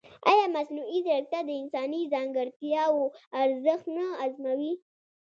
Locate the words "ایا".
0.29-0.45